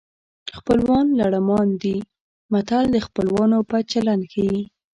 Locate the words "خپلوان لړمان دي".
0.57-1.97